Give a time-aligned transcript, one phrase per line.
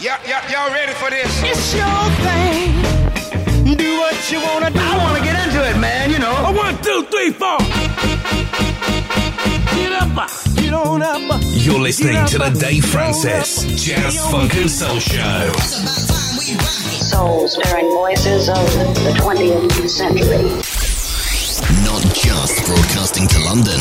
[0.00, 1.28] Y'all, y'all ready for this?
[1.44, 1.84] It's your
[2.24, 2.72] thing.
[3.76, 4.80] Do what you wanna do.
[4.80, 6.10] I wanna get into it, man.
[6.10, 6.32] You know.
[6.32, 7.58] A one, two, three, four.
[9.76, 10.26] Get up, uh,
[10.56, 11.20] get on up.
[11.30, 11.38] Uh.
[11.42, 15.52] You're listening up, to the uh, Dave Francis Jazz Funk and Soul Show.
[15.52, 18.56] Soul sparing voices of
[19.04, 20.48] the 20th century.
[21.84, 23.80] Not just broadcasting to London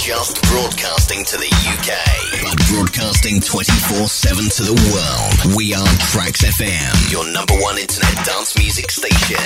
[0.00, 5.56] just broadcasting to the UK, but broadcasting 24 7 to the world.
[5.56, 9.36] We are Tracks FM, your number one internet dance music station.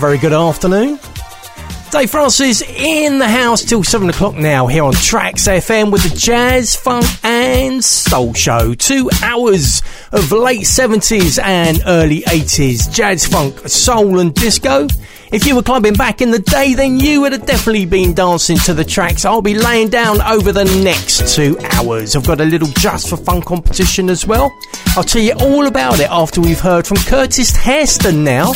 [0.00, 0.98] very good afternoon.
[1.90, 6.16] Dave Francis in the house till 7 o'clock now here on Tracks FM with the
[6.16, 8.72] Jazz, Funk and Soul Show.
[8.72, 14.88] Two hours of late 70s and early 80s jazz, funk, soul and disco.
[15.32, 18.56] If you were clubbing back in the day, then you would have definitely been dancing
[18.58, 22.16] to the tracks I'll be laying down over the next two hours.
[22.16, 24.52] I've got a little Just for Fun competition as well.
[24.96, 28.50] I'll tell you all about it after we've heard from Curtis Hairston now.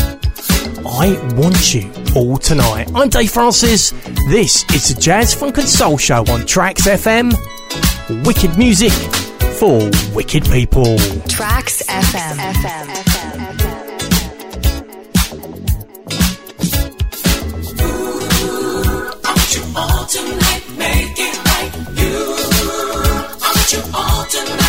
[0.85, 2.91] I want you all tonight.
[2.93, 3.91] I'm Dave Francis.
[4.29, 7.33] This is the Jazz Funk and Soul Show on Tracks FM.
[8.27, 8.93] Wicked music
[9.61, 10.99] for wicked people.
[11.29, 12.37] Tracks FM.
[12.37, 12.87] FM.
[12.87, 13.57] FM.
[13.59, 13.84] FM.
[20.07, 21.73] tonight, make it right.
[21.95, 22.37] You,
[23.41, 24.64] I want you all tonight.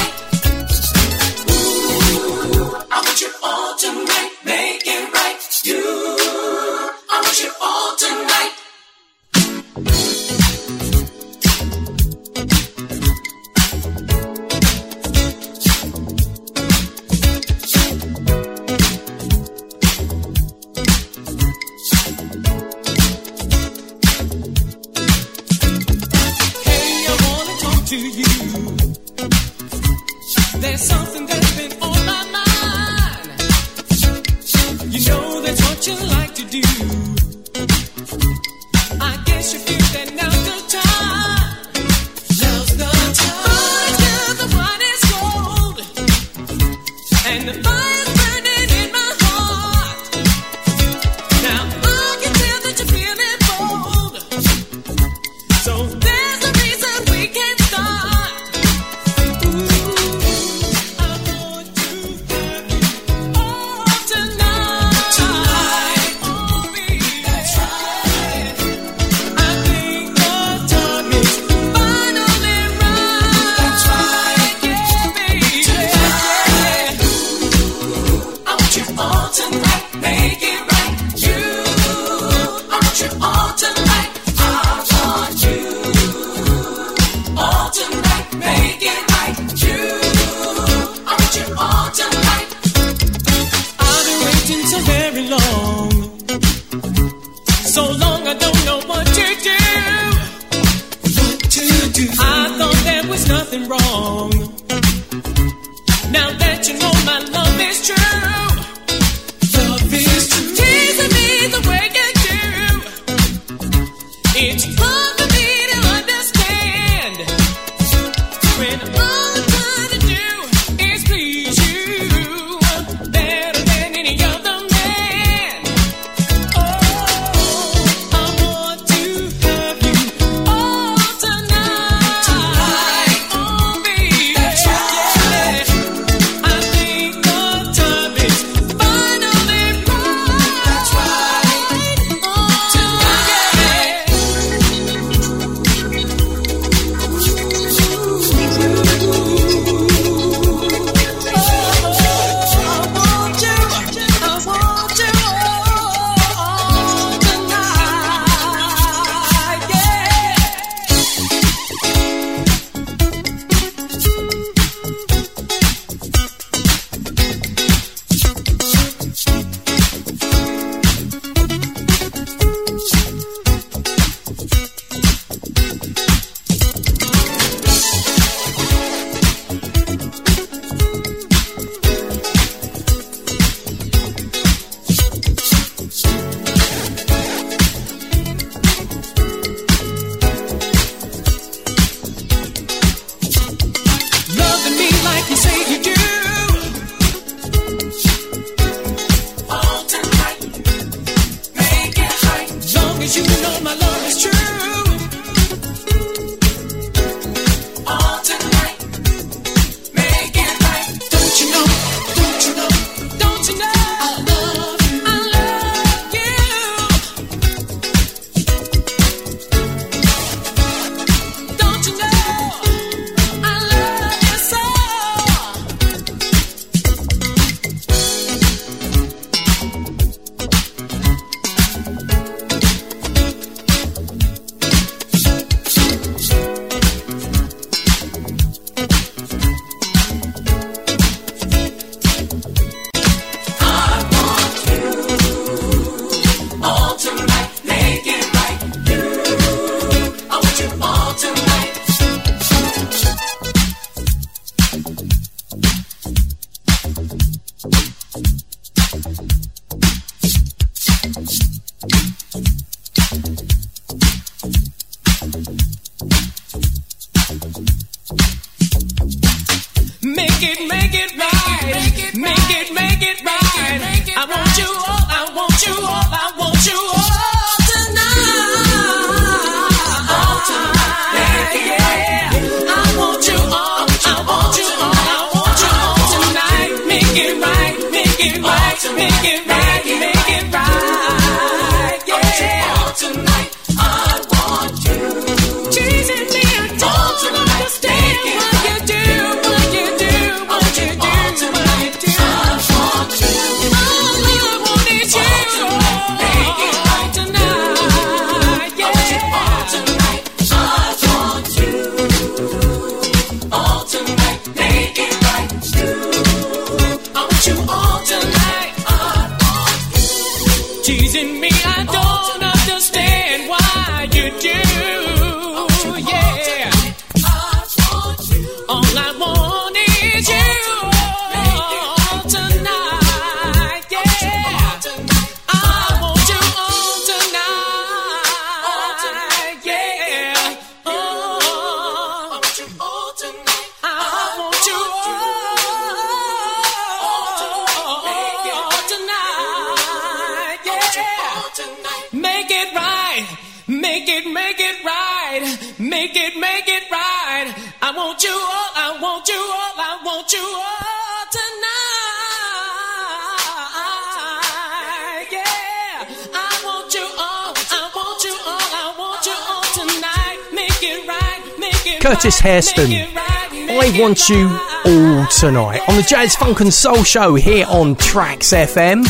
[372.55, 372.89] Hairston.
[372.89, 374.47] I want you
[374.85, 379.03] all tonight on the Jazz Funk and Soul Show here on Tracks FM.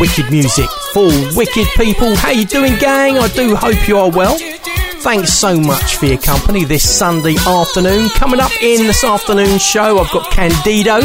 [0.00, 2.16] Wicked music for wicked people.
[2.16, 3.18] How you doing, gang?
[3.18, 4.36] I do hope you are well.
[4.98, 8.08] Thanks so much for your company this Sunday afternoon.
[8.08, 11.00] Coming up in this afternoon show, I've got Candido,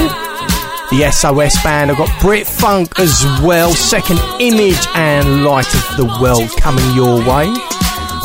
[0.89, 1.91] the SOS band.
[1.91, 3.71] I've got Brit Funk as well.
[3.71, 7.74] Second Image and Light of the World coming your way.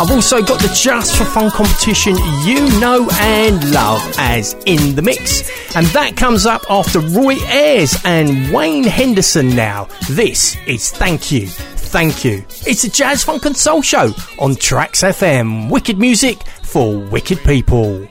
[0.00, 5.02] I've also got the Just for Fun competition you know and love as in the
[5.02, 5.50] mix.
[5.76, 9.88] And that comes up after Roy Ayers and Wayne Henderson now.
[10.08, 11.48] This is Thank You.
[11.48, 12.42] Thank you.
[12.66, 15.70] It's a Jazz Funk and Soul Show on Tracks FM.
[15.70, 18.08] Wicked music for wicked people.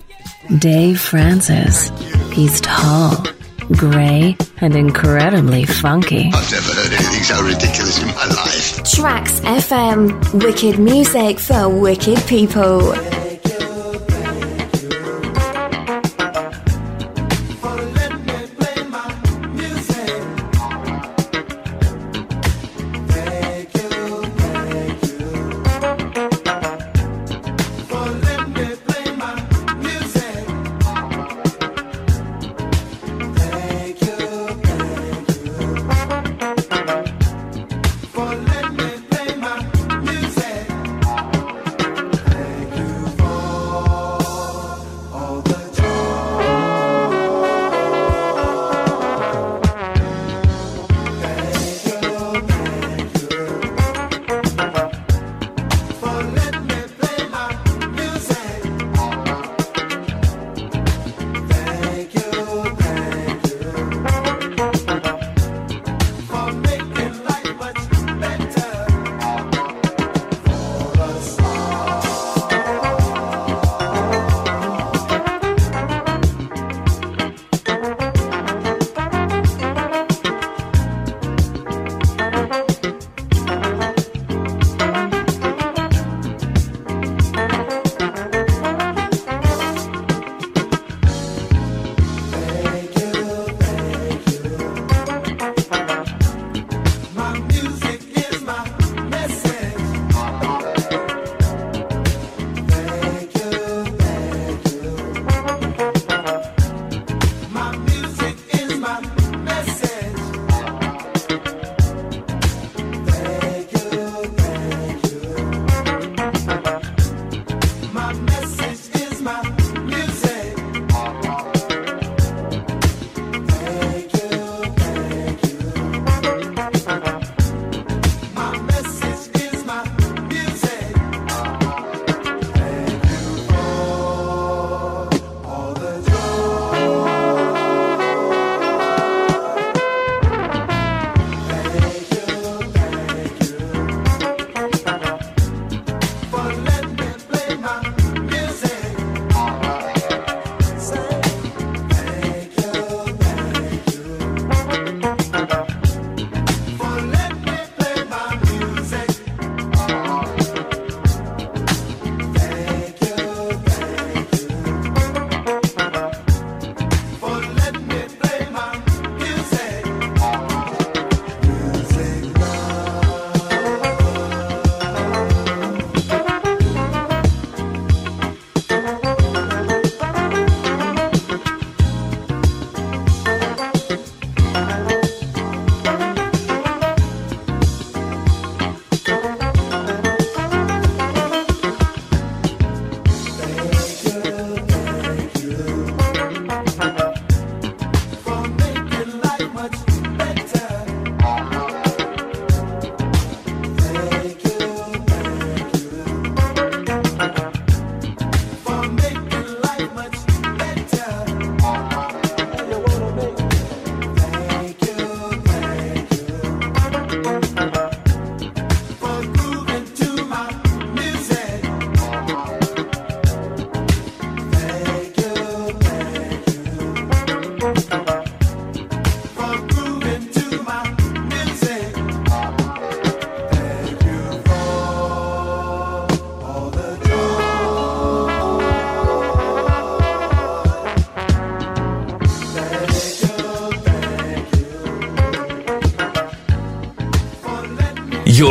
[0.60, 1.89] Dave Francis.
[2.31, 3.24] He's tall
[3.73, 6.29] grey, and incredibly funky.
[6.33, 8.83] I've never heard anything so ridiculous in my life.
[8.83, 12.93] Tracks FM, wicked music for wicked people.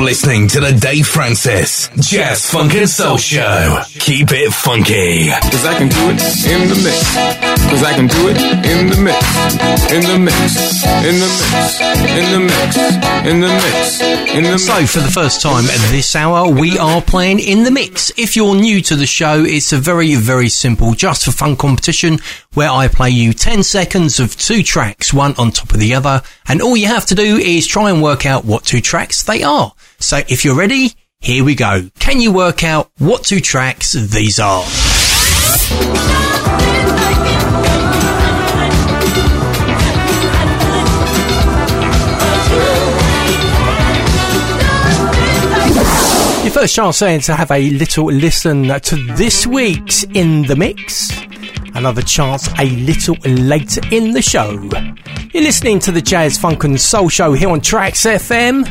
[0.09, 3.83] Listening to the Dave Francis Jazz Funk and Soul Show.
[4.01, 5.29] Keep it funky.
[5.29, 7.15] Cause I can do it in the mix.
[7.69, 9.21] Cause I can do it in the mix.
[9.93, 10.83] In the mix.
[11.05, 11.81] In the mix.
[12.17, 12.77] In the mix.
[13.29, 14.01] In the mix.
[14.35, 14.65] In the mix.
[14.65, 18.11] So, for the first time at this hour, we are playing in the mix.
[18.17, 22.19] If you're new to the show, it's a very, very simple just for fun competition
[22.55, 26.23] where I play you 10 seconds of two tracks, one on top of the other,
[26.47, 29.43] and all you have to do is try and work out what two tracks they
[29.43, 29.75] are.
[30.01, 31.91] So, if you're ready, here we go.
[31.99, 34.63] Can you work out what two tracks these are?
[46.45, 51.11] Your first chance then to have a little listen to this week's In the Mix.
[51.75, 54.53] Another chance a little later in the show.
[55.35, 58.65] You're listening to the Jazz Funk and Soul Show here on Tracks FM.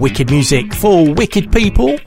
[0.00, 1.98] Wicked music for wicked people.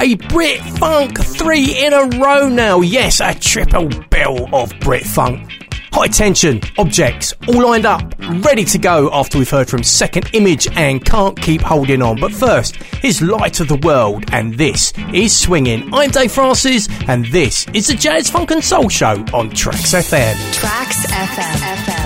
[0.00, 2.80] A Brit Funk three in a row now.
[2.80, 5.50] Yes, a triple bill of Brit Funk.
[5.92, 11.04] Hi-Tension, objects, all lined up, ready to go after we've heard from Second Image and
[11.04, 12.18] Can't Keep Holding On.
[12.20, 15.92] But first, here's Light of the World, and this is Swinging.
[15.94, 20.52] I'm Dave Francis, and this is the Jazz Funk and Soul Show on Tracks FM.
[20.52, 21.76] Tracks FM.
[21.76, 22.03] FM.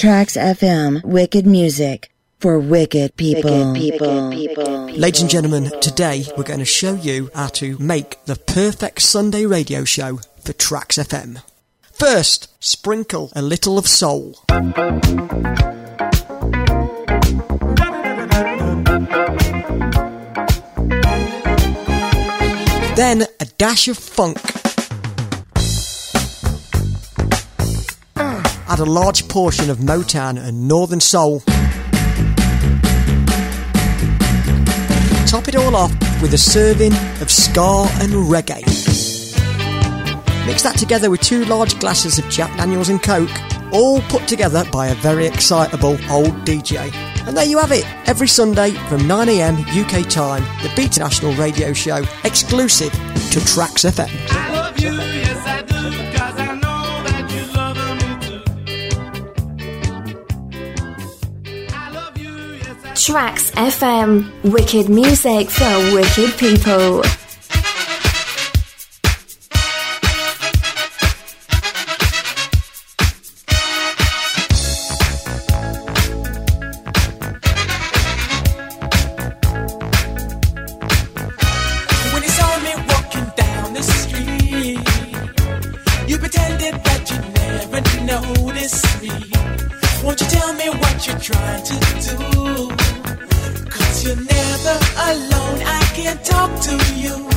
[0.00, 3.72] Tracks FM, wicked music for wicked people.
[3.72, 4.88] Wicked people, people.
[4.92, 9.44] Ladies and gentlemen, today we're going to show you how to make the perfect Sunday
[9.44, 11.42] radio show for Tracks FM.
[11.92, 14.38] First, sprinkle a little of soul.
[22.96, 24.49] Then a dash of funk.
[28.80, 31.40] Add a large portion of Motown and Northern Soul.
[35.26, 38.64] Top it all off with a serving of ska and reggae.
[40.46, 43.28] Mix that together with two large glasses of Jack Daniels and Coke,
[43.70, 46.90] all put together by a very excitable old DJ.
[47.26, 51.74] And there you have it, every Sunday from 9am UK time, the Beat National radio
[51.74, 54.19] show, exclusive to Tracks FM.
[63.10, 67.02] Tracks FM, wicked music for wicked people.
[82.12, 84.90] When it's all me walking down the street
[86.08, 86.18] you
[92.00, 92.29] saw
[96.14, 96.72] talk to.
[96.96, 97.29] You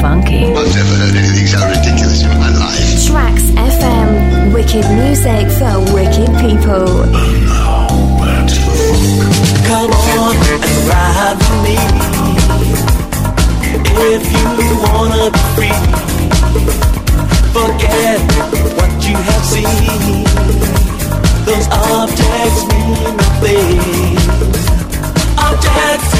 [0.00, 0.44] funky.
[0.44, 3.06] I've never heard anything so ridiculous in my life.
[3.06, 4.52] Tracks FM.
[4.52, 6.86] Wicked music for wicked people.
[9.68, 11.76] Come on and ride with me.
[14.12, 14.48] If you
[14.84, 15.78] wanna be free,
[17.54, 18.20] forget
[18.76, 20.24] what you have seen.
[21.46, 24.16] Those objects mean nothing.
[25.46, 26.10] Objects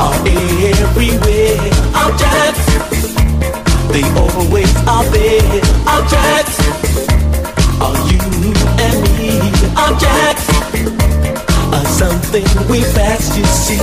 [0.00, 1.70] are everywhere.
[1.94, 2.66] Objects,
[3.92, 5.62] they always are there.
[5.86, 6.58] Objects
[7.80, 8.20] are you
[8.86, 9.32] and me.
[9.76, 10.48] Objects
[11.72, 13.80] are something we best to see.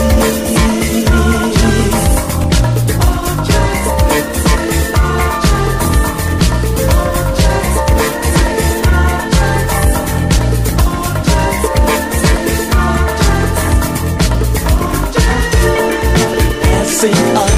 [17.02, 17.51] Passing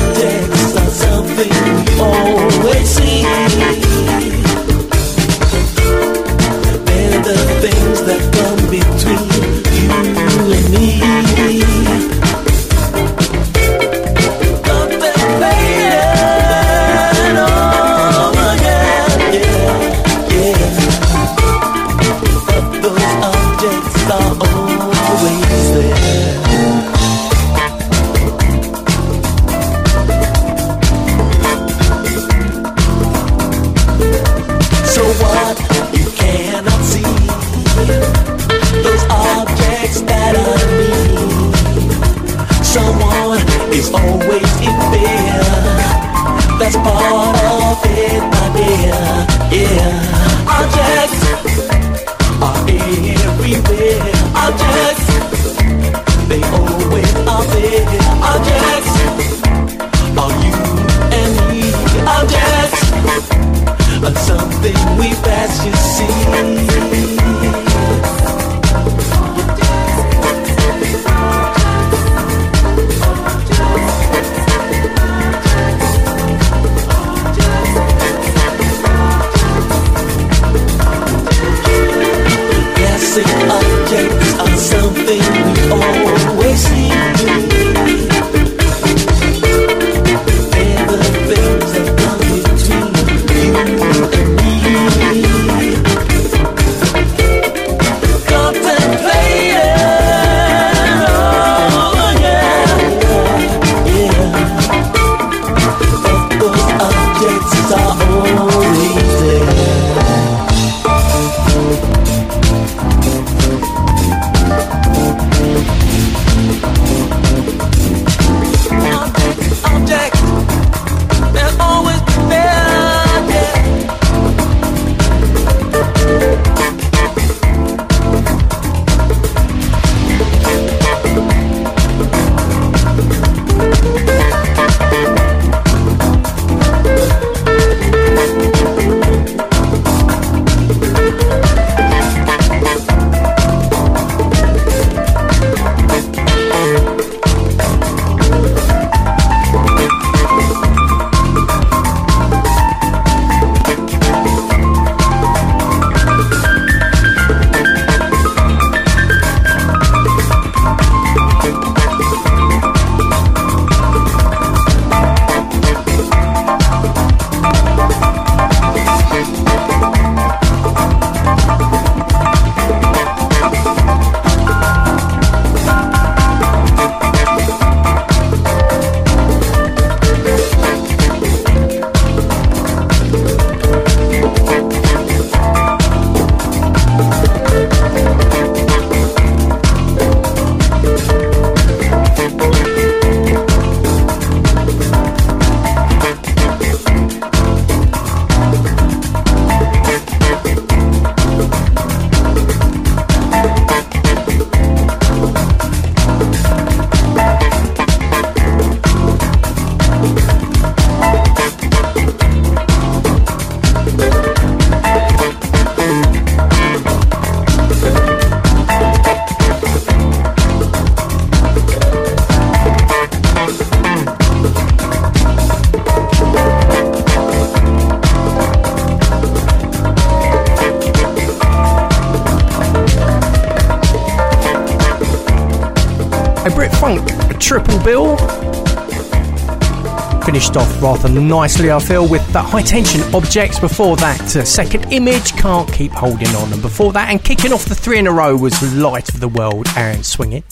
[240.83, 243.57] rather nicely, I feel, with the Hi-Tension objects.
[243.57, 246.51] Before that, uh, second image, can't keep holding on.
[246.51, 249.29] And before that, and kicking off the three in a row was Light of the
[249.29, 250.43] World and Swinging.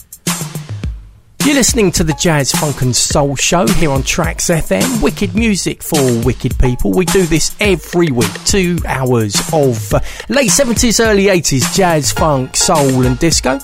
[1.43, 5.03] You're listening to the Jazz Funk and Soul Show here on Tracks FM.
[5.03, 6.93] Wicked music for wicked people.
[6.93, 8.31] We do this every week.
[8.45, 13.59] Two hours of uh, late 70s, early 80s jazz, funk, soul, and disco.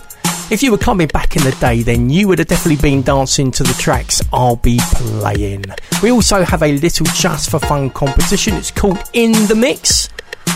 [0.50, 3.52] If you were coming back in the day, then you would have definitely been dancing
[3.52, 5.66] to the tracks I'll be playing.
[6.04, 8.54] We also have a little just for fun competition.
[8.54, 10.10] It's called In the Mix.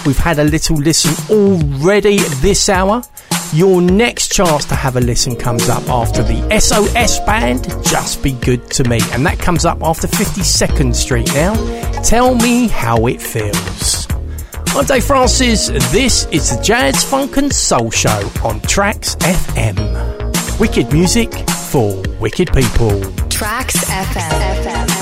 [0.05, 3.01] We've had a little listen already this hour.
[3.51, 8.33] Your next chance to have a listen comes up after the SOS band, Just Be
[8.33, 8.99] Good to Me.
[9.13, 11.55] And that comes up after 52nd Street now.
[12.03, 14.07] Tell me how it feels.
[14.75, 15.69] I'm Dave Francis.
[15.91, 20.59] This is the Jazz Funk and Soul Show on Tracks FM.
[20.59, 21.33] Wicked music
[21.71, 23.01] for wicked people.
[23.29, 24.63] Tracks FM.
[24.63, 25.00] Does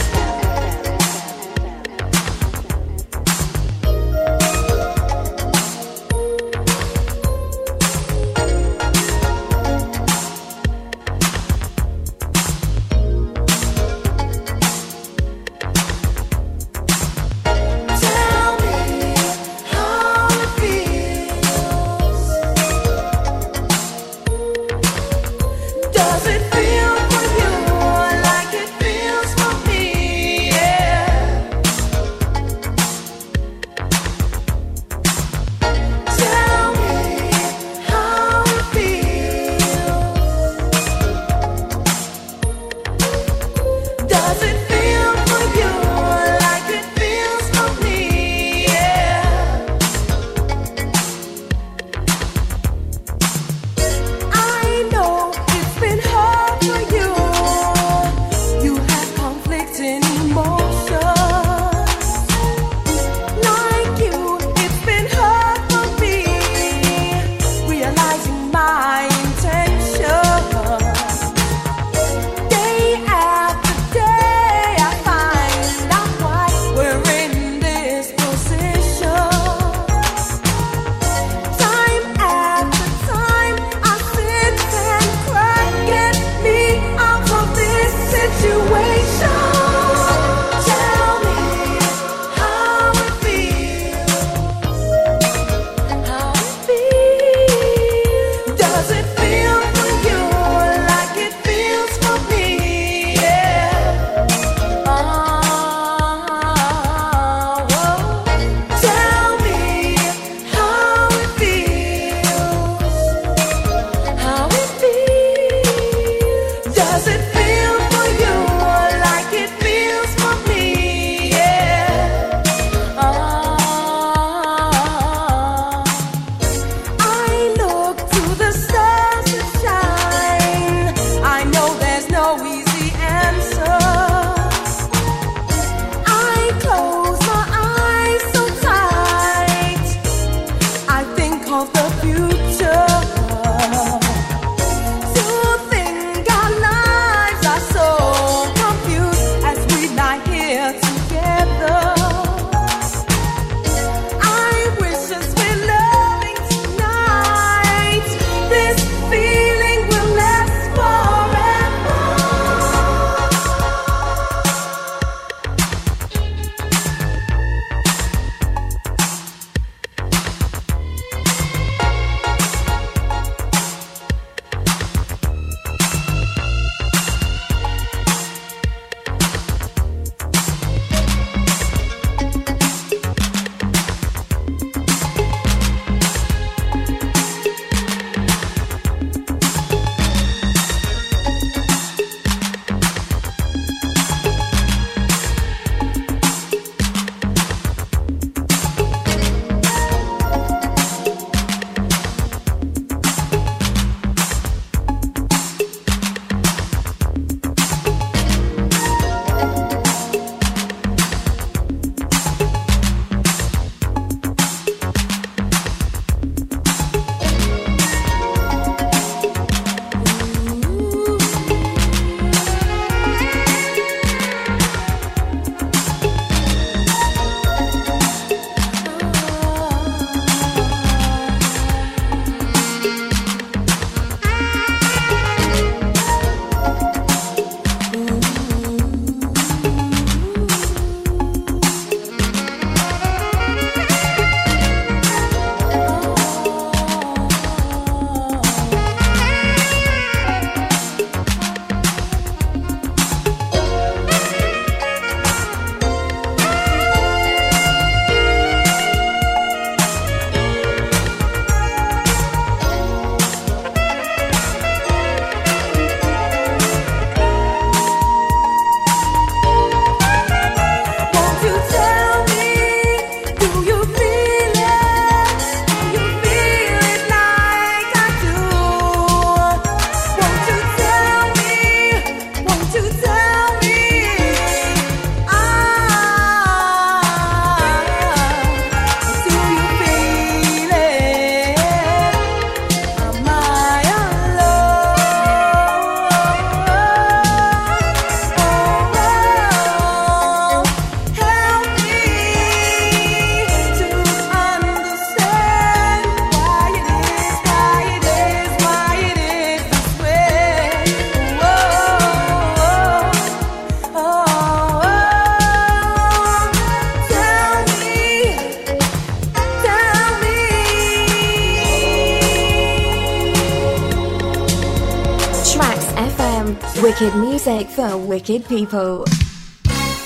[327.00, 329.06] wicked music for wicked people.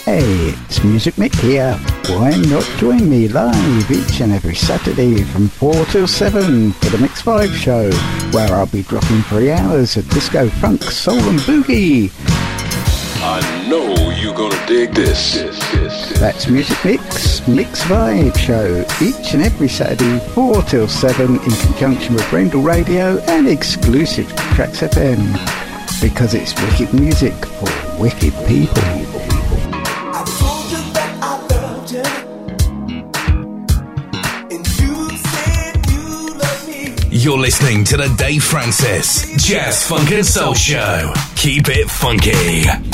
[0.04, 1.74] Hey, it's Music Mick here.
[2.08, 6.98] Why not join me live each and every Saturday from 4 till 7 for the
[7.00, 7.89] Mix 5 show,
[8.32, 12.12] where I'll be dropping three hours of disco, funk, soul and boogie.
[13.24, 15.34] I know you're gonna dig this.
[16.20, 22.14] That's Music Mix, Mix Vibe show, each and every Saturday, 4 till 7 in conjunction
[22.14, 25.62] with Brendel Radio and exclusive Tracks FM.
[26.02, 28.84] Because it's wicked music for wicked people.
[37.10, 41.14] You're listening to the Dave Francis Jazz Funk and Soul Show.
[41.38, 42.93] Keep it funky.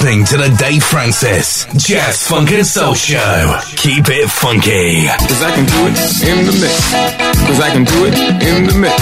[0.00, 3.58] Listening to the Dave Francis Jazz Funk and Soul Show.
[3.74, 5.08] Keep it funky.
[5.26, 6.92] Cause I can do it in the mix.
[7.48, 8.94] Cause I can do it in the mix.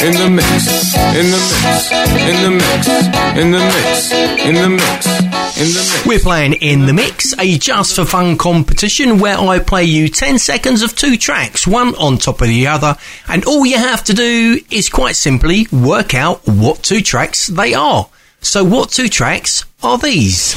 [0.00, 0.96] In the mix.
[1.12, 1.92] In the mix.
[2.24, 2.88] In the mix.
[3.36, 4.12] In the mix.
[4.46, 5.18] In the mix.
[5.58, 6.06] In the mix.
[6.06, 10.38] We're playing In the Mix, a just for fun competition where I play you 10
[10.38, 12.96] seconds of two tracks, one on top of the other,
[13.28, 17.74] and all you have to do is quite simply work out what two tracks they
[17.74, 18.08] are.
[18.40, 20.54] So, what two tracks are these?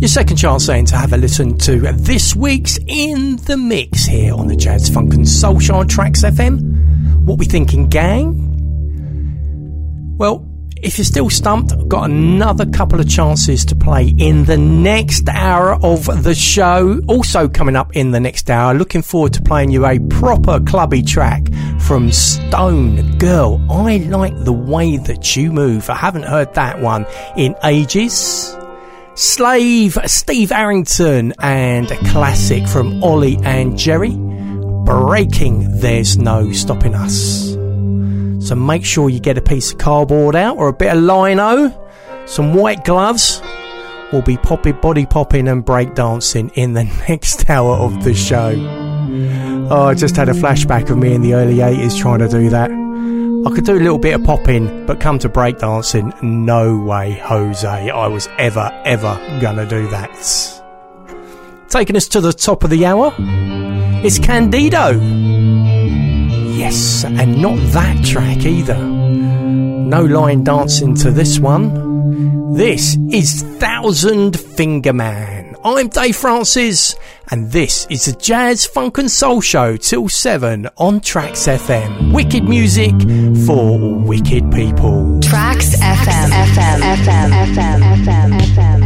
[0.00, 4.32] Your second chance then to have a listen to this week's In the Mix here
[4.32, 7.24] on the Jazz Funk and Soul Show on Tracks FM.
[7.24, 8.44] What we thinking, gang?
[10.16, 10.47] Well,
[10.82, 15.74] if you're still stumped, got another couple of chances to play in the next hour
[15.82, 17.00] of the show.
[17.08, 21.02] Also coming up in the next hour, looking forward to playing you a proper clubby
[21.02, 21.48] track
[21.80, 23.18] from Stone.
[23.18, 25.90] Girl, I like the way that you move.
[25.90, 27.06] I haven't heard that one
[27.36, 28.56] in ages.
[29.14, 34.14] Slave, Steve Arrington, and a classic from Ollie and Jerry.
[34.84, 37.57] Breaking, there's no stopping us.
[38.40, 41.72] So make sure you get a piece of cardboard out or a bit of lino,
[42.26, 43.42] some white gloves.
[44.12, 48.54] We'll be popping, body popping, and breakdancing in the next hour of the show.
[49.70, 52.48] Oh, I just had a flashback of me in the early 80s trying to do
[52.50, 52.70] that.
[52.70, 57.68] I could do a little bit of popping, but come to breakdancing, no way, Jose,
[57.68, 60.10] I was ever, ever gonna do that.
[61.68, 66.07] Taking us to the top of the hour, it's Candido.
[66.68, 68.76] Yes, and not that track either.
[68.76, 72.52] No line dancing to this one.
[72.52, 75.56] This is Thousand Finger Man.
[75.64, 76.94] I'm Dave Francis,
[77.30, 82.12] and this is the Jazz Funk and Soul Show till 7 on Tracks FM.
[82.12, 82.92] Wicked music
[83.46, 85.20] for wicked people.
[85.22, 86.28] Tracks FM.
[86.28, 86.80] FM.
[86.82, 87.30] FM.
[87.54, 88.04] FM.
[88.04, 88.40] FM.
[88.40, 88.77] FM.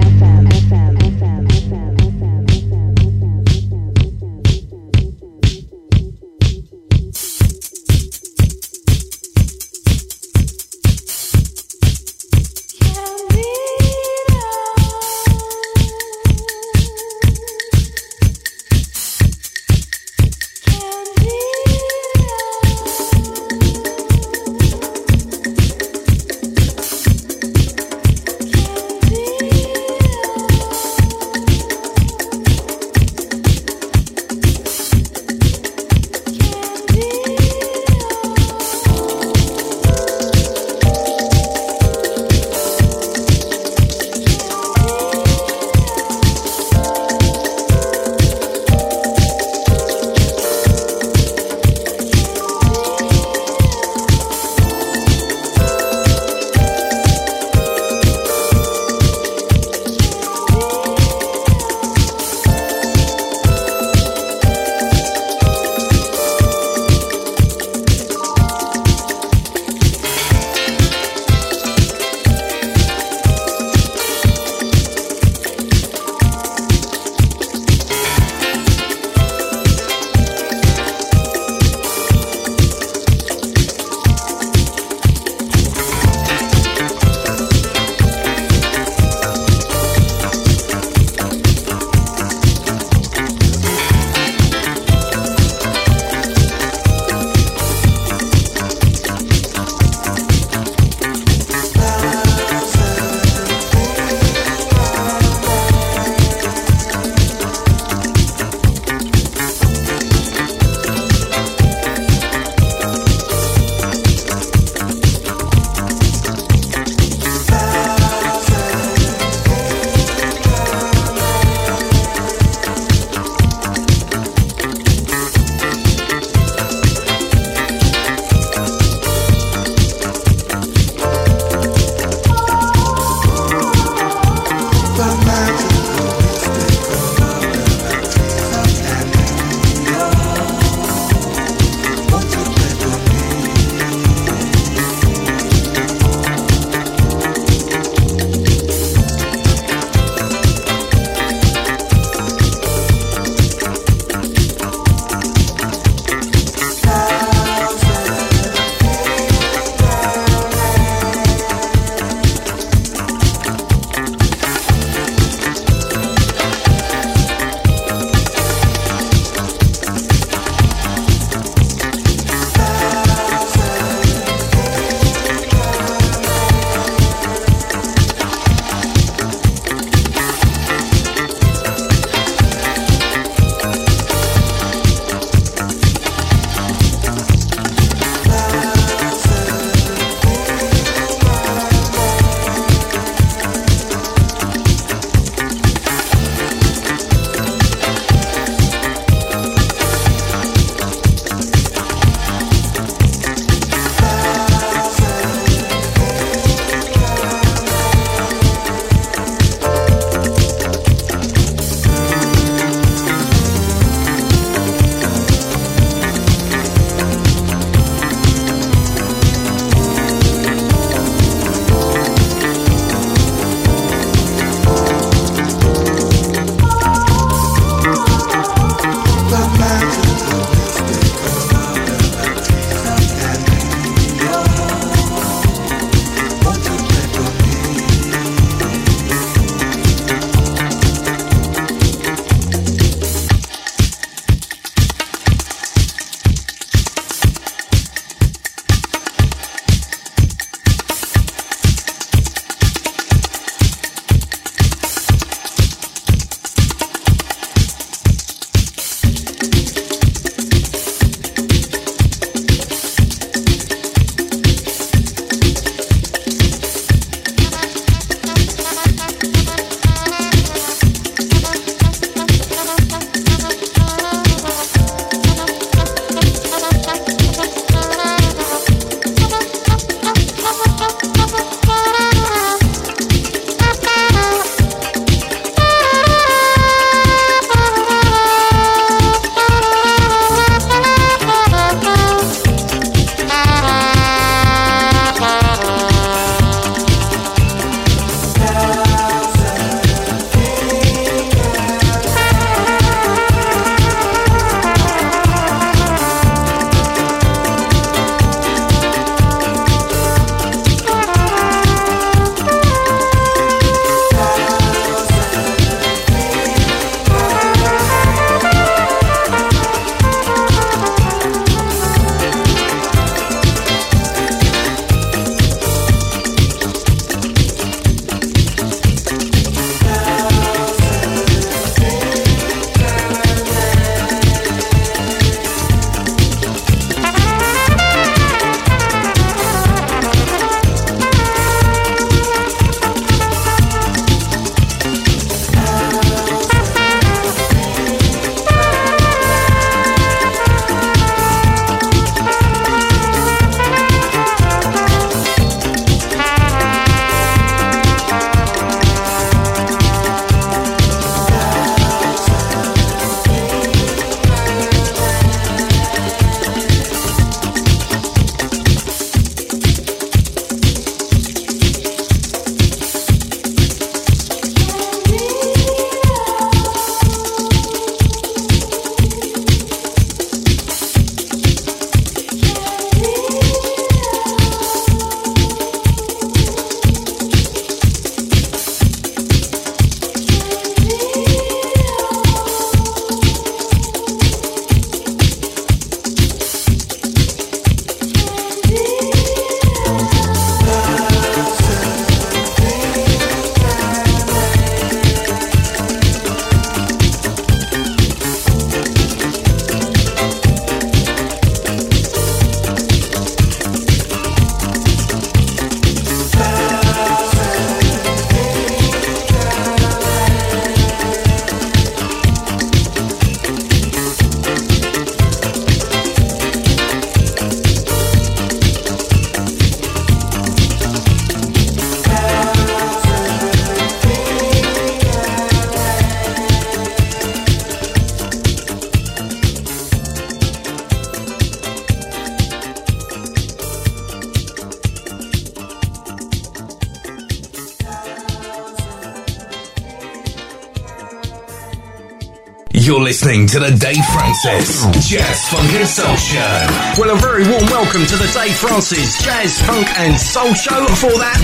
[453.12, 456.66] Listening to the Dave Francis Jazz Funk and Soul Show.
[456.96, 460.86] Well, a very warm welcome to the Dave Francis Jazz Funk and Soul Show.
[460.86, 461.36] Before that,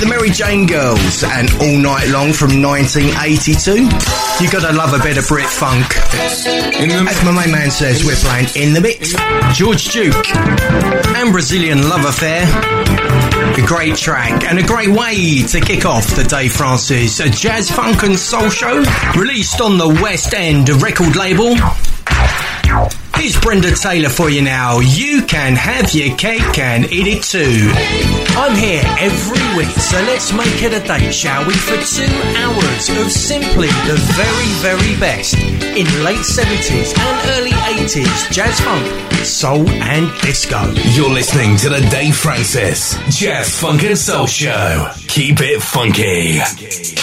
[0.00, 3.84] the Mary Jane Girls and All Night Long from 1982.
[4.42, 5.84] You gotta love a bit of Brit funk.
[6.16, 9.12] As my main man says, we're playing in the mix.
[9.52, 10.24] George Duke
[11.20, 13.09] and Brazilian Love Affair.
[13.40, 17.70] A great track and a great way to kick off the Dave Francis a Jazz
[17.70, 18.84] Funk and Soul Show,
[19.16, 21.56] released on the West End record label.
[23.16, 24.80] Here's Brenda Taylor for you now.
[24.80, 27.72] You can have your cake and eat it too.
[28.36, 31.54] I'm here every week, so let's make it a date, shall we?
[31.54, 38.30] For two hours of simply the very, very best in late 70s and early 80s
[38.32, 40.72] jazz funk, soul, and disco.
[40.92, 44.90] You're listening to the Dave Francis Jazz Funk and Soul Show.
[45.08, 46.38] Keep it funky.
[46.40, 47.00] funky.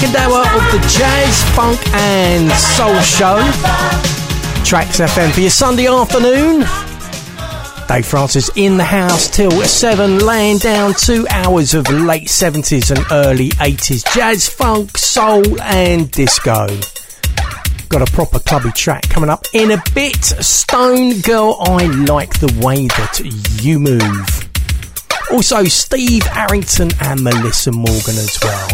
[0.00, 3.36] Second hour of the Jazz, Funk and Soul Show.
[4.64, 6.60] Tracks FM for your Sunday afternoon.
[7.86, 13.04] Dave Francis in the house till 7, laying down two hours of late 70s and
[13.12, 16.66] early 80s jazz, funk, soul, and disco.
[17.90, 20.24] Got a proper clubby track coming up in a bit.
[20.24, 23.20] Stone Girl, I like the way that
[23.62, 24.48] you move.
[25.30, 28.69] Also, Steve Arrington and Meli'sa Morgan as well.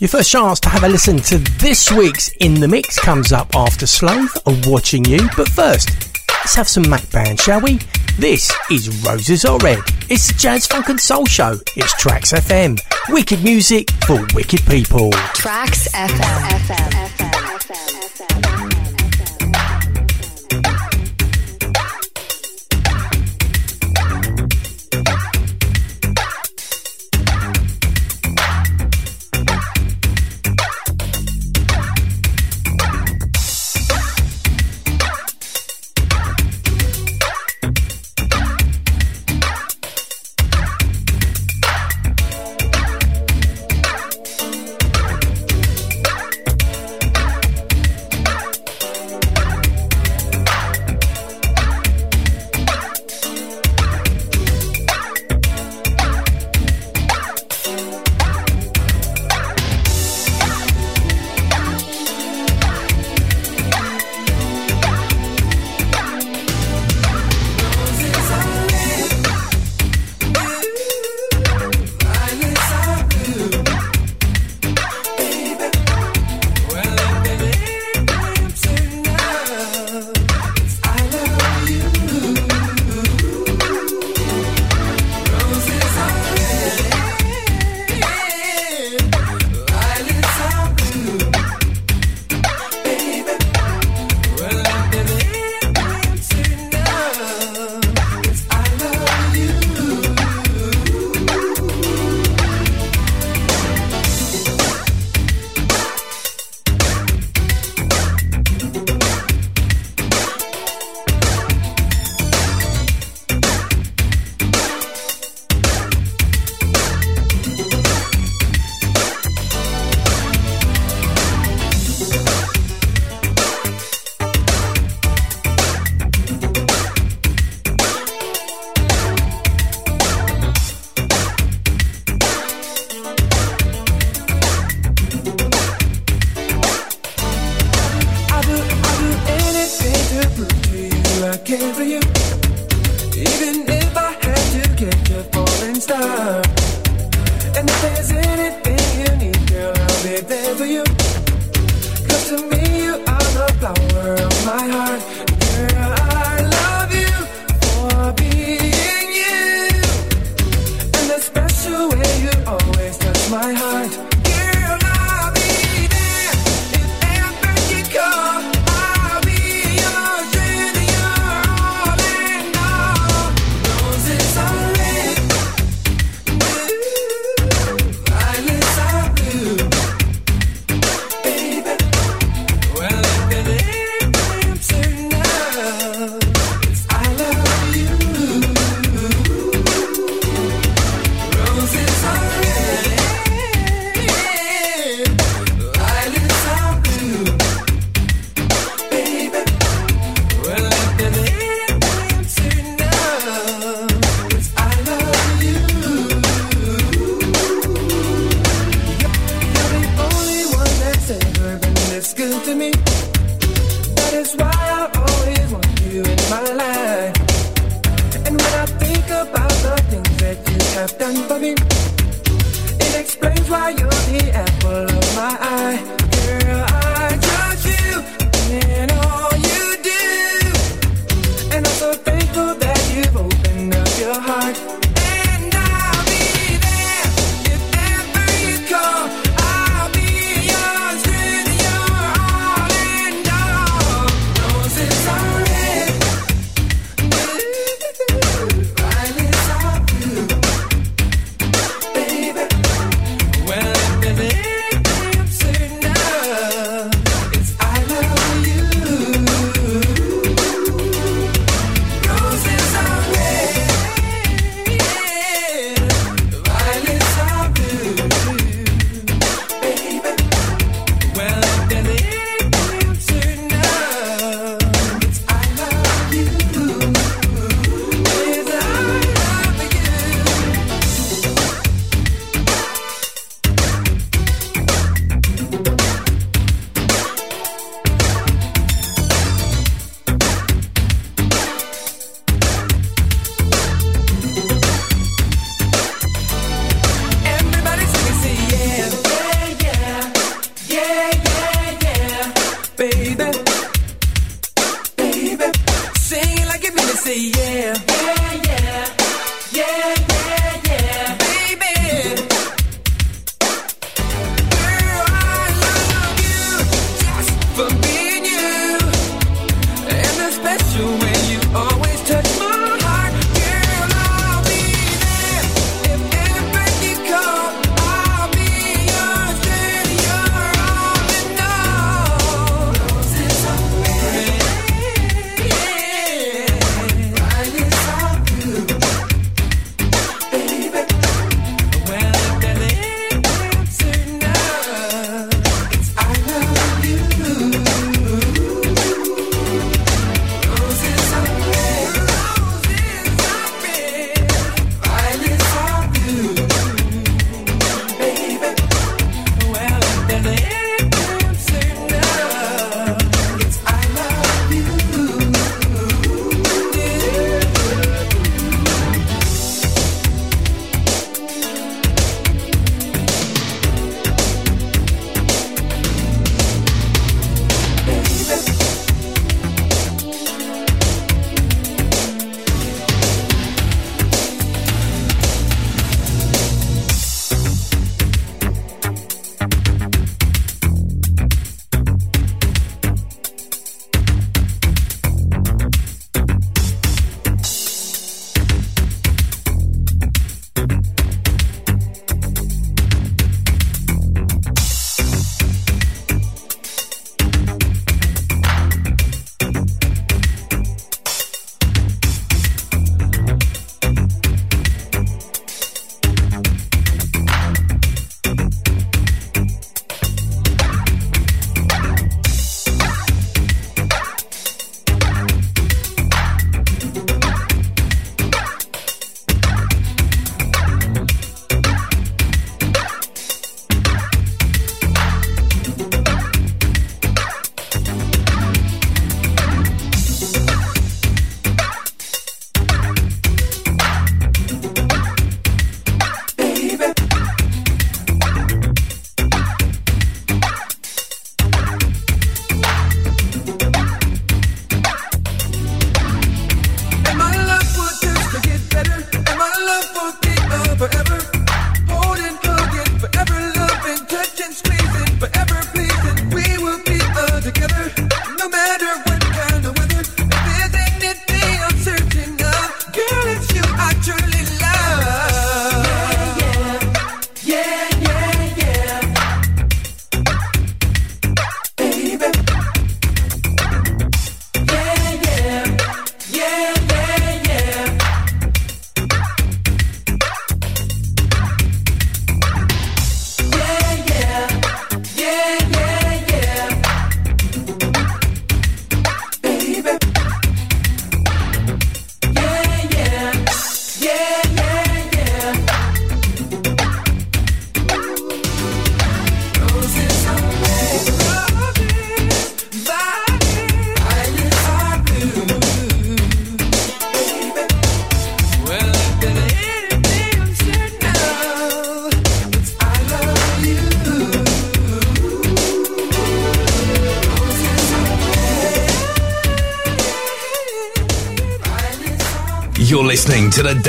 [0.00, 3.54] Your first chance to have a listen to this week's In the Mix comes up
[3.54, 5.20] after Slave of Watching You.
[5.36, 5.88] But first,
[6.28, 7.78] let's have some Mac Band, shall we?
[8.18, 9.78] This is Roses Are Red.
[10.10, 11.58] It's the Jazz Funk and Soul Show.
[11.76, 12.80] It's Tracks FM.
[13.10, 15.12] Wicked music for wicked people.
[15.32, 16.48] Tracks FM.
[16.48, 16.90] FM.
[16.90, 18.60] FM.
[18.60, 18.63] You're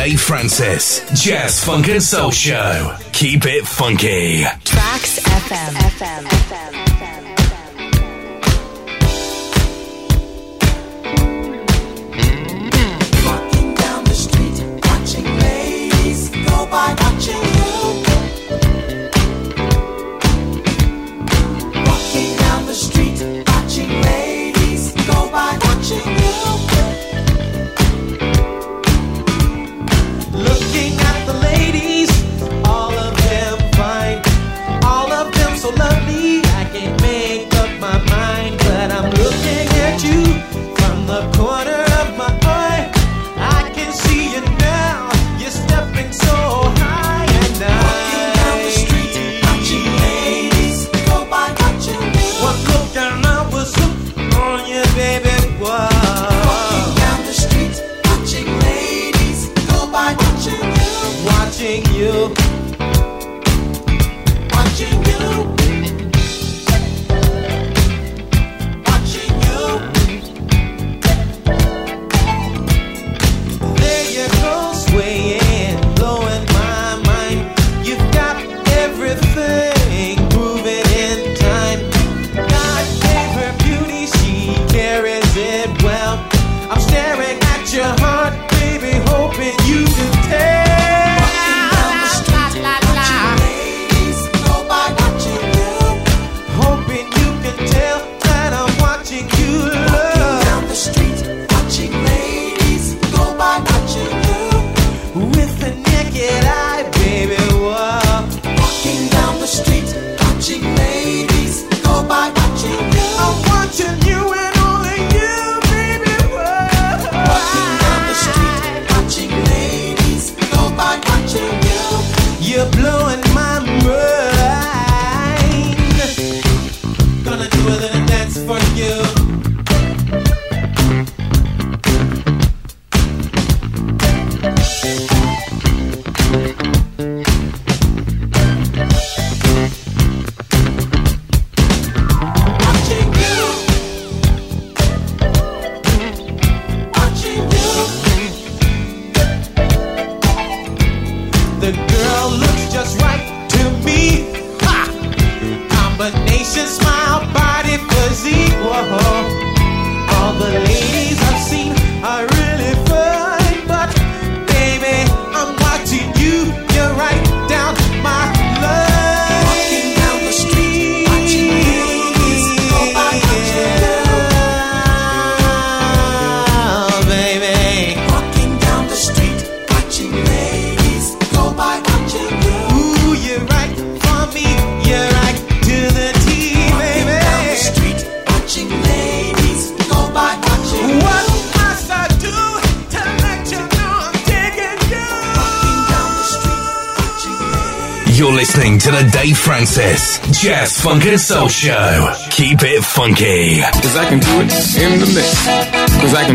[0.05, 2.95] Dave Francis Jazz Funk and Soul Show.
[3.11, 4.43] Keep it funky.
[4.63, 5.73] Tracks FM.
[5.73, 6.34] FM.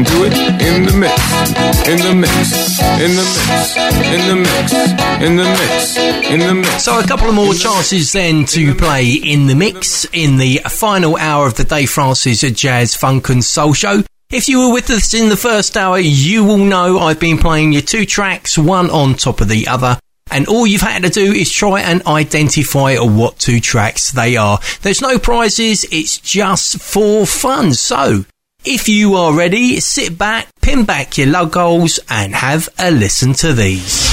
[0.01, 0.32] Can do it
[0.62, 1.86] in the mix.
[1.86, 2.81] In the mix.
[3.01, 3.77] In the mix.
[3.77, 4.72] In the mix.
[5.20, 5.97] In the mix.
[6.31, 6.85] In the mix.
[6.85, 11.18] So a couple of more chances then to play in the mix in the final
[11.18, 14.02] hour of the Dave Francis Jazz Funk and Soul Show.
[14.31, 17.72] If you were with us in the first hour, you will know I've been playing
[17.72, 19.98] you two tracks, one on top of the other.
[20.31, 24.60] And all you've had to do is try and identify what two tracks they are.
[24.81, 27.74] There's no prizes, it's just for fun.
[27.74, 28.24] So,
[28.64, 33.52] if you are ready, sit back, pin back your lug and have a listen to
[33.52, 34.08] these.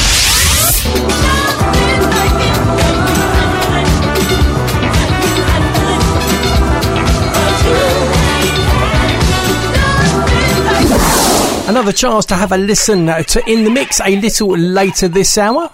[11.67, 15.37] Another chance to have a listen uh, to In the Mix a little later this
[15.37, 15.69] hour.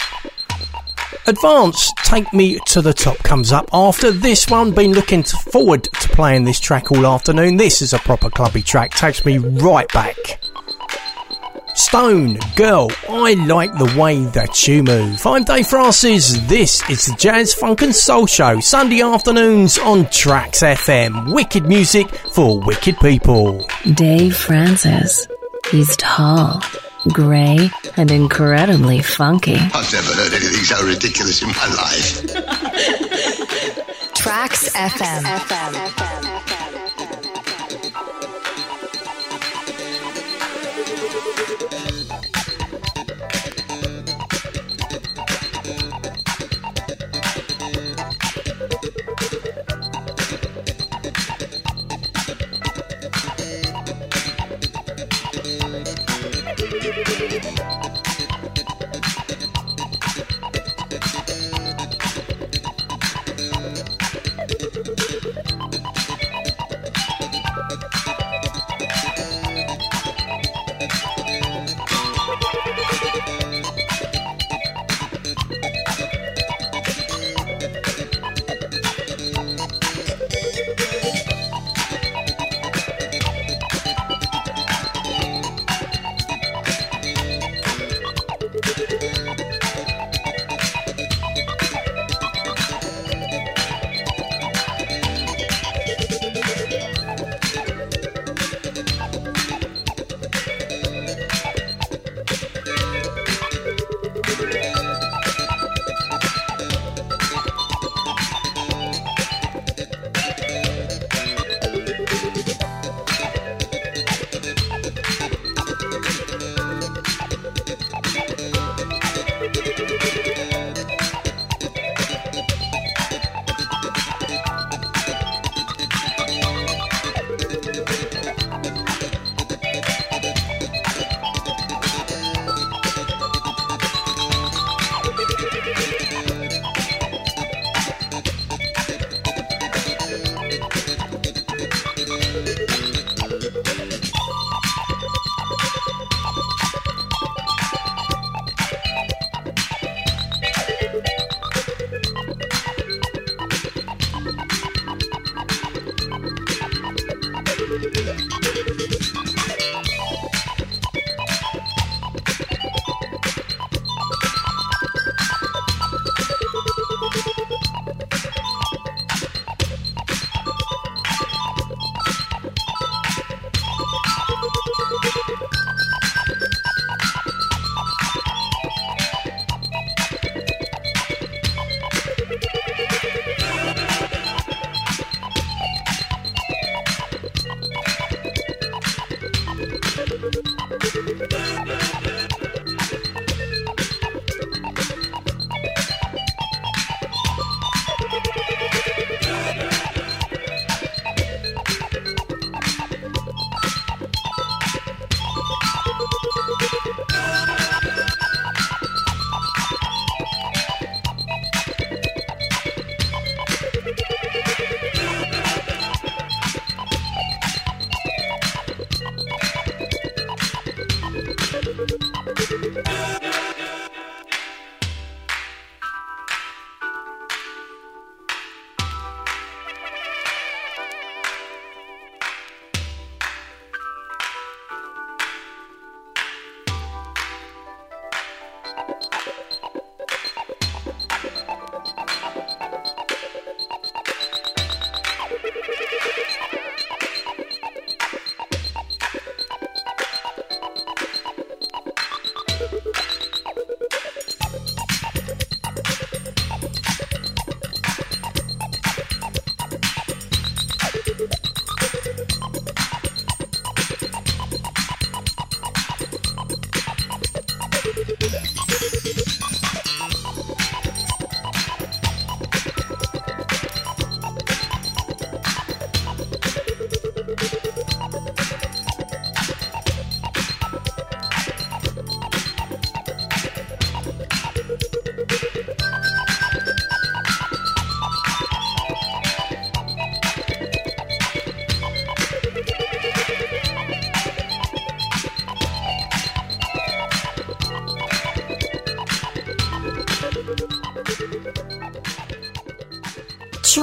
[1.26, 4.72] Advance, Take Me to the Top comes up after this one.
[4.72, 7.56] Been looking forward to playing this track all afternoon.
[7.56, 10.18] This is a proper clubby track, takes me right back.
[11.76, 15.26] Stone, girl, I like the way that you move.
[15.26, 16.38] I'm Dave Francis.
[16.48, 18.60] This is the Jazz Funk and Soul Show.
[18.60, 21.34] Sunday afternoons on Tracks FM.
[21.34, 23.66] Wicked music for wicked people.
[23.94, 25.26] Dave Francis.
[25.72, 26.62] He's tall,
[27.10, 29.56] grey, and incredibly funky.
[29.56, 32.24] I've never heard anything so ridiculous in my life.
[34.14, 35.24] Tracks FM.
[35.24, 36.13] FM.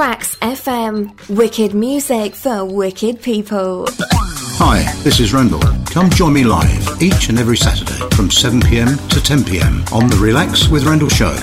[0.01, 1.12] Tracks FM.
[1.28, 3.85] Wicked music for wicked people.
[4.56, 5.60] Hi, this is Randall.
[5.90, 10.68] Come join me live each and every Saturday from 7pm to 10pm on the Relax
[10.68, 11.36] with Randall show.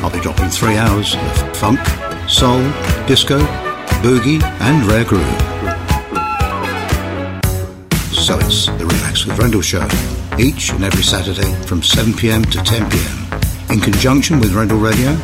[0.00, 1.80] I'll be dropping three hours of funk,
[2.30, 2.62] soul,
[3.06, 3.40] disco,
[4.00, 5.22] boogie, and rare groove.
[8.10, 9.86] So it's the Relax with Randall show
[10.38, 15.14] each and every Saturday from 7pm to 10pm in conjunction with Randall Radio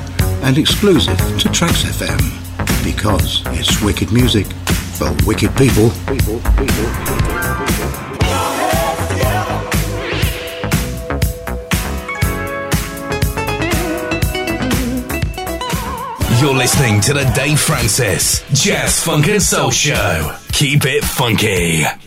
[0.47, 2.20] and exclusive to Tracks FM
[2.85, 5.90] because it's wicked music for wicked people.
[6.06, 6.86] people, people.
[16.39, 20.36] You're listening to the Dave Francis Jazz Funk and Soul Show.
[20.52, 22.06] Keep it funky.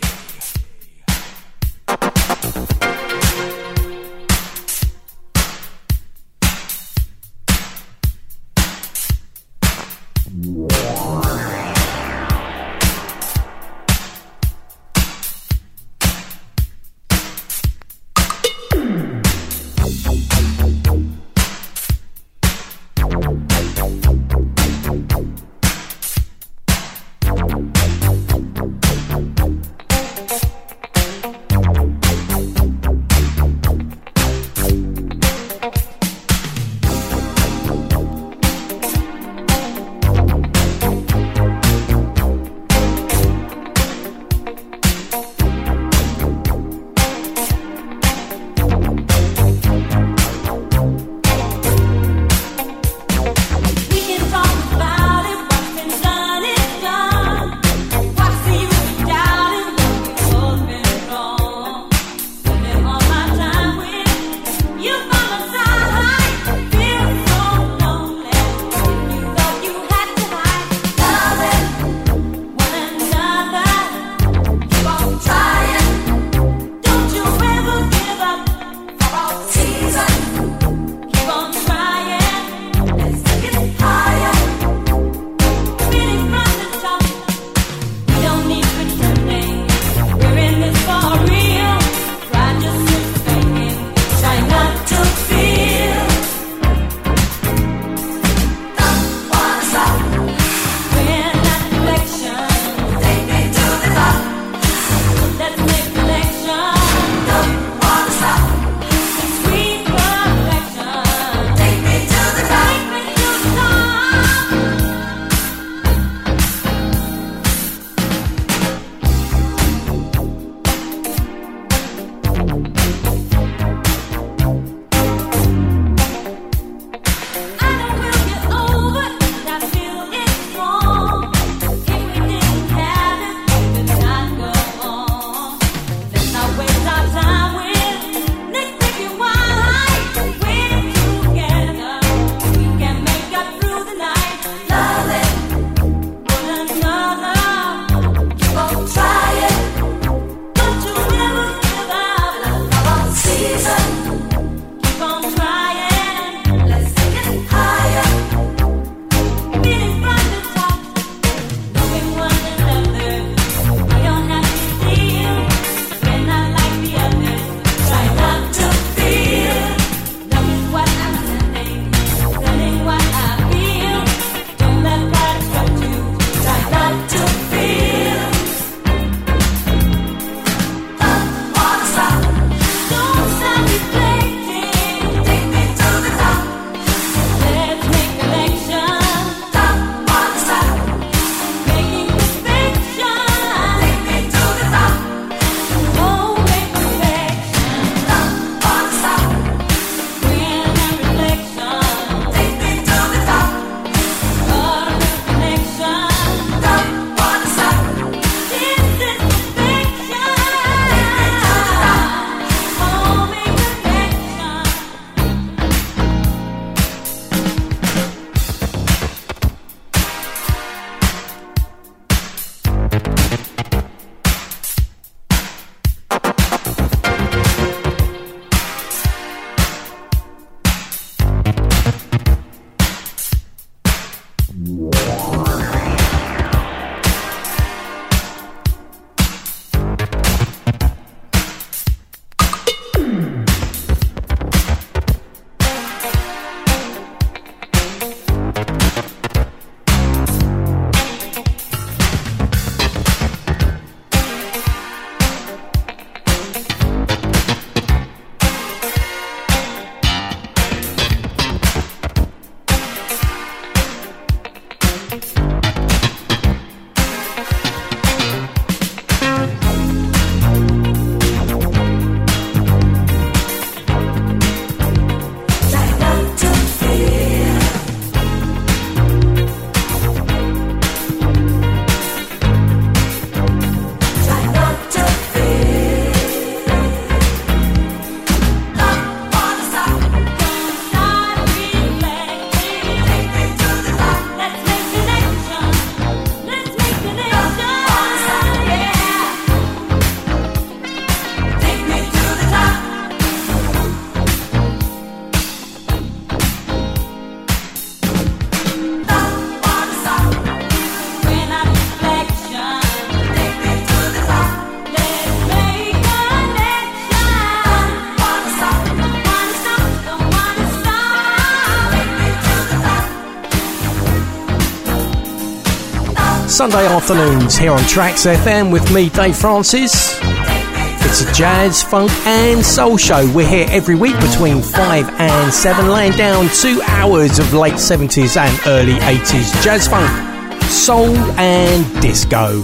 [326.60, 330.20] Sunday afternoons here on Tracks FM with me, Dave Francis.
[330.22, 333.32] It's a jazz, funk, and soul show.
[333.34, 338.36] We're here every week between 5 and 7, laying down two hours of late 70s
[338.36, 342.62] and early 80s jazz, funk, soul, and disco.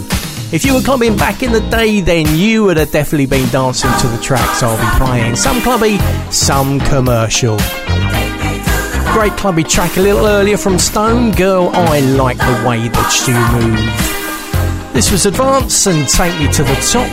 [0.52, 3.92] If you were clubbing back in the day, then you would have definitely been dancing
[4.02, 5.38] to the tracks I'll be playing.
[5.38, 6.00] Some clubby,
[6.32, 7.58] some commercial.
[9.16, 11.32] Great clubby track a little earlier from Stone.
[11.32, 14.94] Girl, I like the way that you move.
[14.94, 17.08] This was Advance and Take Me to the Top.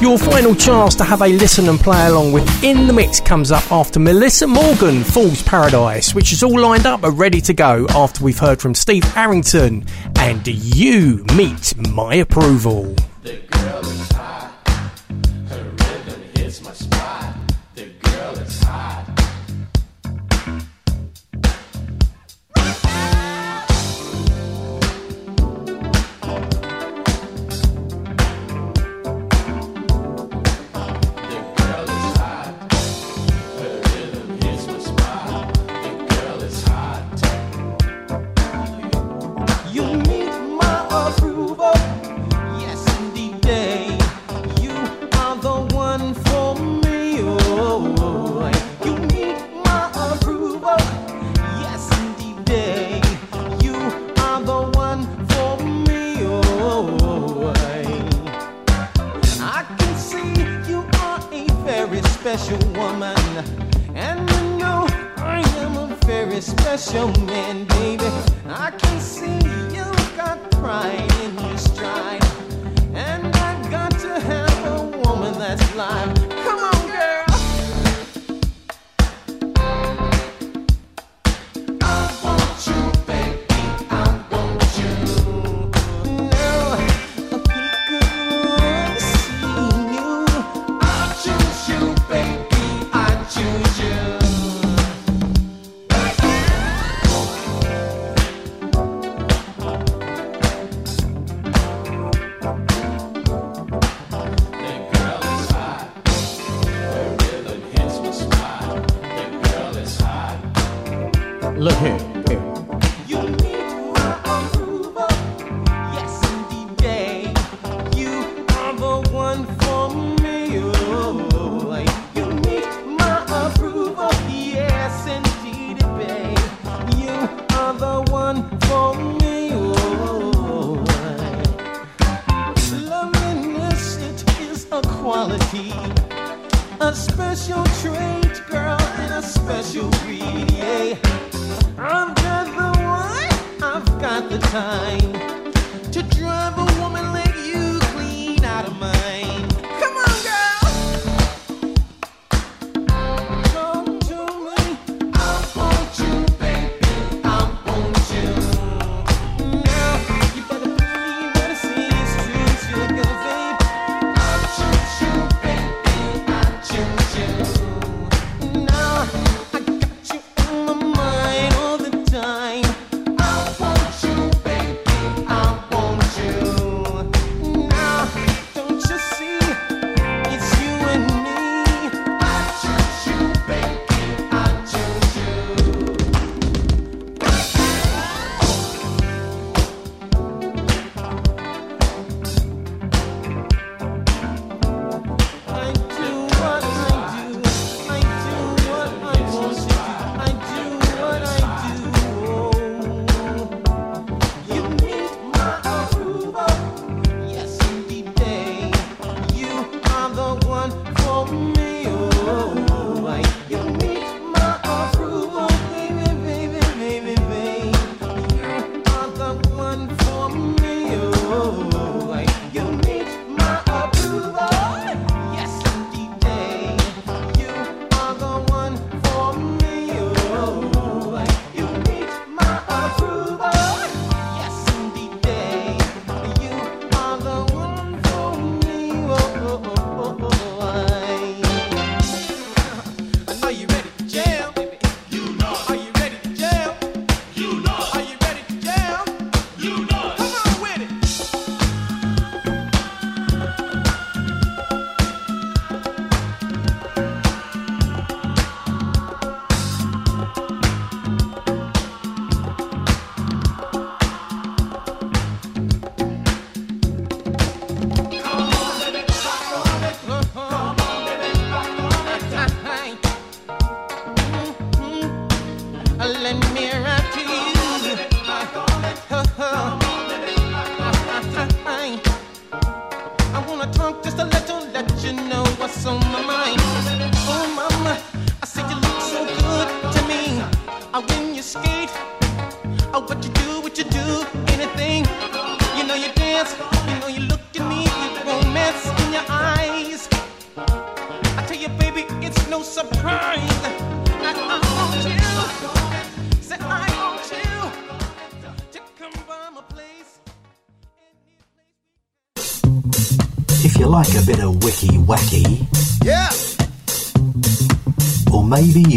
[0.00, 3.50] Your final chance to have a listen and play along with In the Mix comes
[3.50, 7.84] up after Meli'sa Morgan, Fool's Paradise, which is all lined up and ready to go
[7.90, 9.84] after we've heard from Steve Arrington
[10.14, 12.94] and You Meet My Approval.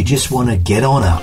[0.08, 1.22] Just want to get on up,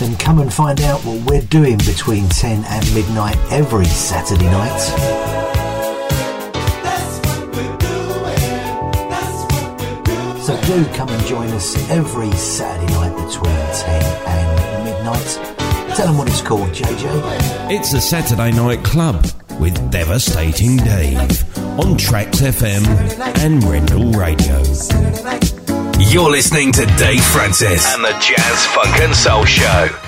[0.00, 4.78] then come and find out what we're doing between 10 and midnight every Saturday night.
[10.42, 15.96] So do come and join us every Saturday night between 10 and midnight.
[15.96, 17.70] Tell them what it's called, JJ.
[17.70, 19.24] It's a Saturday night club
[19.60, 21.47] with Devastating Dave
[21.78, 22.84] on Tracks FM
[23.38, 24.58] and Rendell Radio.
[25.98, 30.07] You're listening to Dave Francis and the Jazz Funk and Soul Show.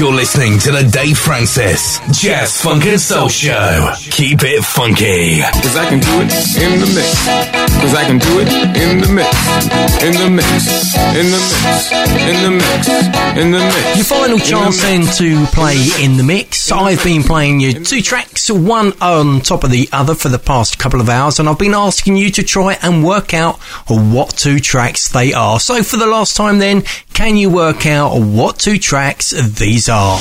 [0.00, 3.92] You're listening to the Dave Francis Jazz Funk and Soul Show.
[4.10, 5.40] Keep it funky.
[5.40, 6.30] Cause I can do it
[6.60, 7.24] in the mix.
[7.80, 9.30] Cause I can do it in the mix.
[10.02, 10.94] In the mix.
[11.16, 11.92] In the mix.
[12.28, 12.88] In the mix.
[13.38, 13.96] In the mix.
[13.96, 16.70] Your final chance then to play in the mix.
[16.70, 20.78] I've been playing you two tracks, one on top of the other for the past
[20.78, 23.58] couple of hours, and I've been asking you to try and work out
[23.88, 25.58] what two tracks they are.
[25.60, 26.82] So for the last time then,
[27.14, 30.18] can you work out what two tracks these are?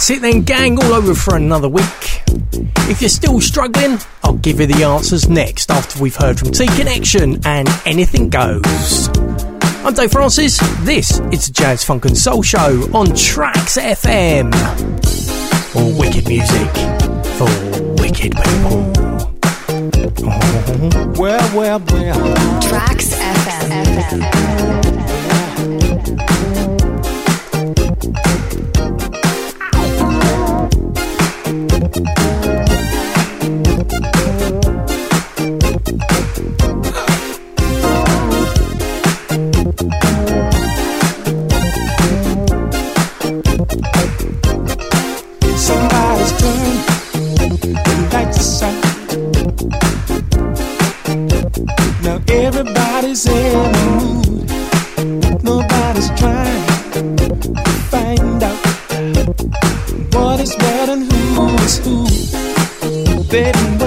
[0.00, 0.82] That's it then, gang.
[0.82, 2.22] All over for another week.
[2.88, 6.66] If you're still struggling, I'll give you the answers next after we've heard from T
[6.68, 9.10] Connection and Anything Goes.
[9.84, 10.58] I'm Dave Francis.
[10.86, 14.54] This is the Jazz Funk and Soul Show on Tracks FM.
[15.76, 16.70] All wicked music
[17.36, 17.44] for
[18.00, 18.90] wicked people.
[21.20, 22.60] Well, well, well.
[22.62, 24.60] Tracks FM.
[25.60, 26.49] Somebody's
[53.10, 53.68] everybody's in the
[55.00, 55.42] mood.
[55.42, 57.34] Nobody's trying to
[57.90, 58.60] find out
[60.14, 62.06] what is what and who is who.
[63.24, 63.79] They've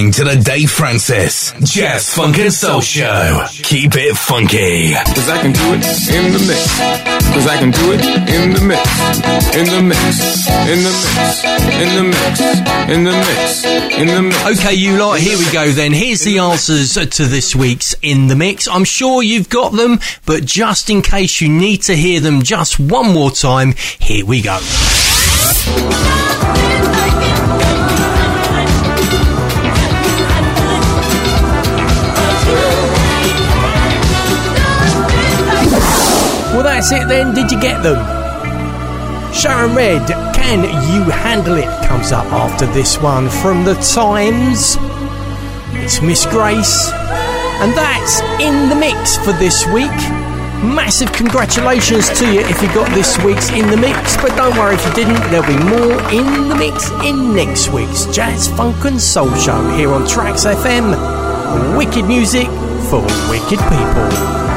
[0.00, 3.44] listening to the Dave Francis Jazz Funk and Soul Show.
[3.50, 4.94] Keep it funky.
[4.94, 6.78] Cause I can do it in the mix.
[7.34, 8.00] Cause I can do it
[8.30, 8.80] in the mix.
[9.54, 10.48] In the mix.
[10.68, 11.44] In the mix.
[11.80, 12.40] In the mix.
[12.88, 13.64] In the mix.
[13.98, 14.60] In the mix.
[14.60, 15.92] Okay, you lot, here we go then.
[15.92, 18.68] Here's the answers to this week's In the Mix.
[18.68, 22.80] I'm sure you've got them, but just in case you need to hear them just
[22.80, 24.58] one more time, here we go.
[36.80, 37.34] That's it then.
[37.34, 38.00] Did you get them?
[39.34, 41.68] Sharon Redd, Can You Handle It?
[41.86, 44.78] comes up after this one from The Tymes.
[45.84, 46.90] It's Miss Grace.
[47.60, 49.92] And that's in the mix for this week.
[50.64, 54.74] Massive congratulations to you if you got this week's In the Mix, but don't worry
[54.74, 58.98] if you didn't, there'll be more In the Mix in next week's Jazz, Funk and
[58.98, 61.76] Soul Show here on Tracks FM.
[61.76, 62.46] Wicked music
[62.88, 64.49] for wicked people.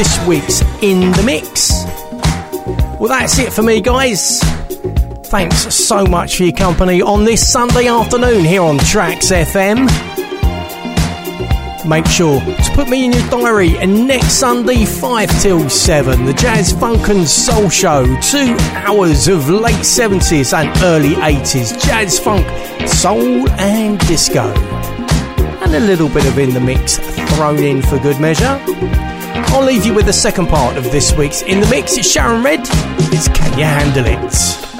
[0.00, 1.84] This week's In the Mix.
[2.98, 4.40] Well, that's it for me, guys.
[5.26, 9.84] Thanks so much for your company on this Sunday afternoon here on Tracks FM.
[11.86, 16.32] Make sure to put me in your diary and next Sunday 5 till 7 the
[16.32, 22.46] Jazz Funk and Soul Show 2 hours of late 70s and early 80s jazz funk
[22.88, 24.44] soul and disco
[25.62, 26.96] and a little bit of in the mix
[27.34, 28.58] thrown in for good measure
[29.52, 31.96] I'll leave you with the second part of this week's In the Mix.
[31.96, 32.60] It's Sharon Redd.
[33.12, 34.70] It's Can You Handle It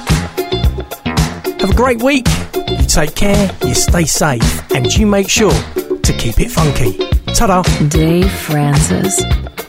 [1.61, 2.27] have a great week.
[2.67, 3.51] You take care.
[3.63, 4.71] You stay safe.
[4.71, 6.97] And you make sure to keep it funky.
[7.33, 7.61] Ta-da.
[7.87, 9.21] Dave Francis,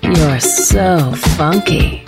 [0.02, 2.01] you're so funky.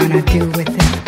[0.00, 0.99] Gonna do with it?